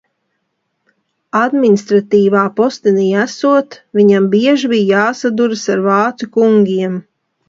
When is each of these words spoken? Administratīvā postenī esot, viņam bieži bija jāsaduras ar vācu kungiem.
Administratīvā 1.39 2.45
postenī 2.59 3.05
esot, 3.23 3.77
viņam 3.99 4.25
bieži 4.31 4.71
bija 4.71 4.87
jāsaduras 5.01 5.67
ar 5.75 5.85
vācu 5.89 6.31
kungiem. 6.39 6.97